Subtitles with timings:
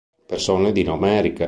[0.25, 1.39] Persone di nome Erika